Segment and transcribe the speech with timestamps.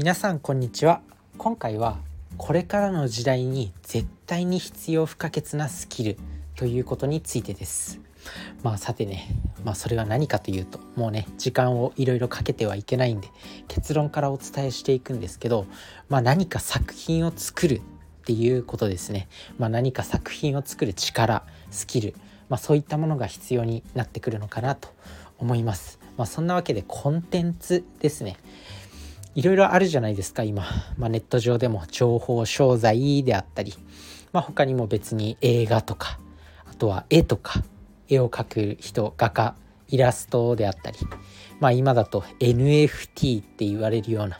[0.00, 1.02] 皆さんこんにちは。
[1.36, 1.98] 今回は
[2.38, 6.16] これからの時代に絶対に必要不可欠なスキル
[6.56, 8.00] ということについてです。
[8.62, 9.28] まあさてね
[9.62, 13.28] まあそれは何かというともうね時間をいろいろかけてはいけないんで
[13.68, 15.66] 結論からお伝えしていくんですけど
[16.08, 17.80] まあ何か作品を作るっ
[18.24, 19.28] ていうことですね。
[19.58, 22.14] まあ何か作品を作る力スキル
[22.48, 24.88] まあそういったものが必要になってくるのかなと
[25.36, 25.98] 思います。
[26.16, 28.38] まあそんなわけでコンテンツですね。
[29.34, 30.42] いろいろあるじゃないですか。
[30.42, 30.64] 今、
[30.98, 33.74] まあ、ネット上でも情報商材であったり、
[34.32, 36.18] まあ、他にも別に映画とか
[36.66, 37.62] あとは絵とか
[38.08, 39.54] 絵を描く人画家
[39.88, 40.98] イラストであったり。
[41.60, 44.38] まあ今だと NFT って言われるような。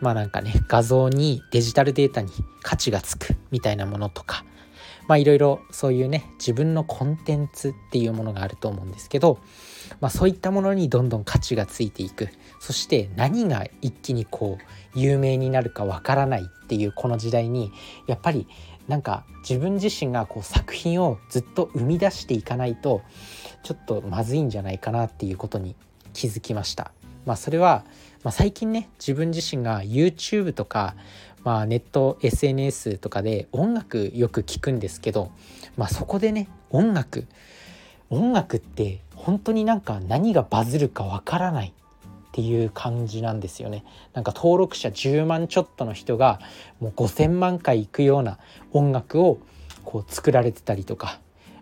[0.00, 2.30] まあなんかね画像にデジタルデータに
[2.62, 4.44] 価値がつくみたいなものとか。
[5.06, 9.38] まあいろいろそういうね自分のコンテンツっていうものがあると思うんですけど
[10.00, 12.28] まあ、そういったものにどんどん価値がついていく
[12.60, 17.72] そして何が一気にこう有名になるかわからないっていうこの時代に
[18.06, 18.46] やっぱり
[18.88, 23.02] なんか自分自身がこう作品をずっと生み出していかないと
[23.62, 25.74] ちょっとまずいんじゃないかなっていうことに
[26.12, 26.92] 気づきました。
[27.24, 27.86] まあ、それは、
[28.22, 30.94] まあ、最近ね自分自身が YouTube とか、
[31.44, 35.30] まあ、ネット SNS とかで音楽よく聞くんですけど、
[35.76, 37.26] まあ、そこでね音楽
[38.10, 41.72] 音楽って本当になんか何がバズるかわからないっ
[42.32, 43.84] ていう感じなんですよね。
[44.12, 46.40] なんか登録者10万ちょっとの人が
[46.80, 48.38] もう5,000万回いくような
[48.72, 49.38] 音楽を
[49.84, 51.20] こう作られてたりとか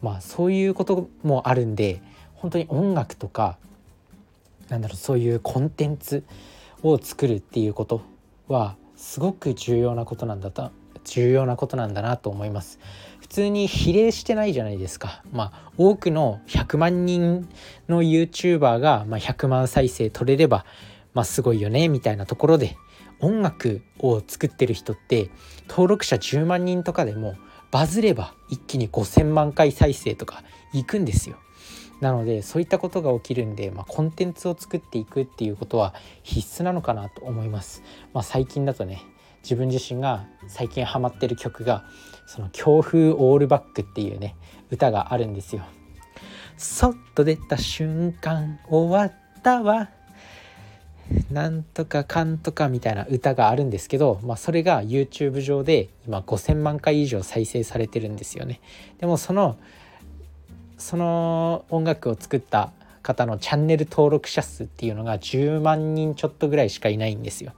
[0.00, 2.00] まあそういうこともあるんで
[2.34, 3.58] 本当に音楽とか
[4.68, 6.24] なんだろうそういうコンテンツ
[6.82, 8.02] を作るっていうこと
[8.48, 10.70] はすごく重要なことなんだと
[11.04, 12.78] 重要なことなんだなと思います。
[13.20, 15.22] 普通に比例してないじゃないですか。
[15.32, 17.48] まあ多くの100万人
[17.88, 20.64] の YouTuber が、まあ、100万再生取れれば、
[21.12, 22.76] まあ、すごいよねみたいなところで
[23.20, 25.30] 音楽を作ってる人って
[25.68, 27.34] 登録者10万人とかでも
[27.70, 31.36] バズれば一気に5,000万回再生とかいくんですよ。
[32.00, 37.82] なのでそういったことが起きるんで、まあ、コンテンツを作っていくっていうことは必須なのかなと思います。
[38.12, 39.02] まあ、最近だとね
[39.42, 41.84] 自分自身が最近ハマってる曲が
[42.26, 44.36] その強風オールバックっていうね
[44.70, 45.64] 歌があるんですよ。
[46.56, 49.90] そっと出た瞬間終わったわ
[51.30, 58.60] なんとかかんとかみたいな歌があるんですけど、まあ、それが YouTube 上で今5,000万回以上再生されてるんですよね。
[58.98, 59.58] でもその
[60.78, 67.52] その音楽を作った方のチャンネル登録者数っていうのが10万人ちょっとぐらいしかいないんですよ。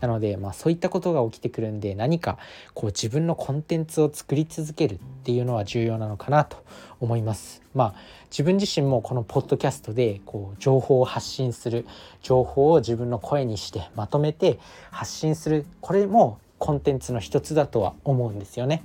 [0.00, 2.38] なので、まあ、そういったことが起きてくるんで何か
[2.74, 6.62] こう自分のコンテンツを作り続けるっていうのは重要なのかなと
[7.00, 7.62] 思います。
[7.74, 7.94] まあ、
[8.30, 11.86] 自分自身もこのポッドキャストでこう情報を発信する
[12.22, 14.58] 情報を自分の声にしてまとめて
[14.90, 18.82] 発信するこれもコンテンツの一つだとは思うんですよね。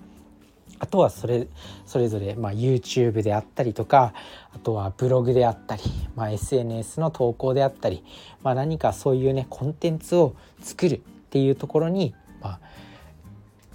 [0.82, 1.48] あとはそれ
[1.86, 4.16] それぞれ、まあ、YouTube であったりとか
[4.52, 5.84] あとはブログであったり、
[6.16, 8.04] まあ、SNS の投稿であったり、
[8.42, 11.00] まあ、何かそういうねコンテンツを作るっ
[11.30, 12.60] ていうところに、まあ、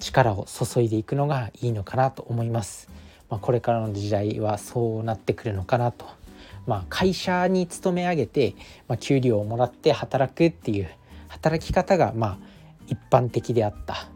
[0.01, 2.91] 力を注いでいくのがいいのかなと思います。
[3.31, 6.07] まあ、これからの時代はそうなってくるのかなと。
[6.67, 8.57] まあ、会社に勤め上げて、
[8.89, 10.89] まあ、給料をもらって働くっていう
[11.29, 12.39] 働き方がまあ
[12.89, 14.09] 一般的であった。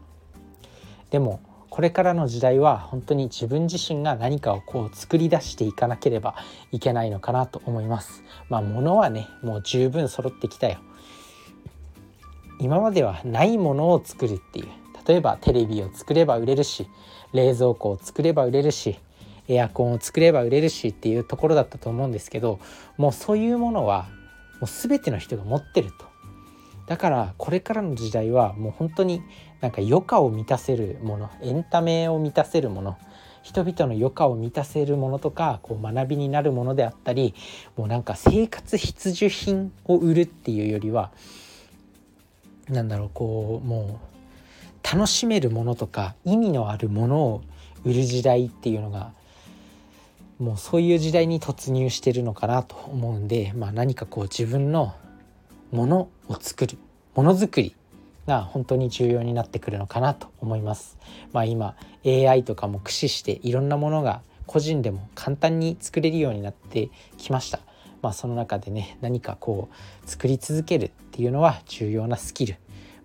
[1.09, 1.39] でも
[1.81, 6.35] これからの時代は本当に自分自身が何かをこう作り出していかなければ
[6.71, 8.23] いけないのかなと思います。
[8.49, 10.77] まあ物はねもう十分揃ってきたよ。
[12.59, 14.67] 今まではないものを作るっていう
[15.07, 16.87] 例えばテレビを作れば売れるし
[17.33, 18.99] 冷蔵庫を作れば売れるし
[19.47, 22.59] エアコンを作れば売れるしっていうところだったと思うんですけど
[22.97, 24.03] もうそういうものは
[24.59, 26.10] もう全ての人が持ってると
[26.91, 29.23] だからこれからの時代はもう本当に
[29.61, 32.97] なんか余暇を満たせるものエンタメを満たせるもの
[33.43, 37.33] 人々の余暇を満たせるものとかこう学びになるものであったり
[37.77, 41.13] もうなんか生活必需品を売るっていうよりは
[42.67, 44.01] なんだろうこうも
[44.83, 47.41] う楽しめるものとか意味のあるものを
[47.85, 49.13] 売る時代っていうのが
[50.39, 54.93] もうそういう時代に突入してるのかなと思うんで、まあ、何かこう自分の
[55.71, 56.77] ものを作る
[57.15, 57.75] ものづくり
[58.27, 60.97] が本当に重要になってくるのかなと思います。
[61.33, 61.75] まあ、今
[62.05, 67.59] AI とかも駆使していろんなものが個人でも簡単に作れるようになってきました。
[68.01, 72.55] まあ、その中でね何かこう作り続けるっていうのは重要なスキル。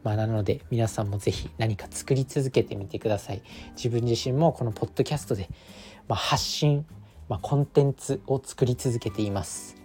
[0.03, 3.43] まあ、なので皆さんも是非何か作り続けてみてください。
[3.75, 5.49] 自分自身もこのポッドキャストで、
[6.09, 6.87] まあ、発信、
[7.29, 9.76] まあ、コンテンツを作り続けています。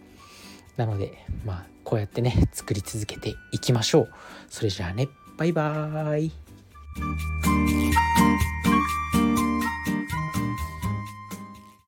[0.78, 4.10] なのでまあこうやってね作り続けていきましょう。
[4.50, 5.10] それじゃあね。
[5.38, 7.81] バイバーイ。